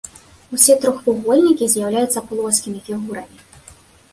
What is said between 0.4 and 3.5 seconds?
Усе трохвугольнікі з'яўляюцца плоскімі фігурамі.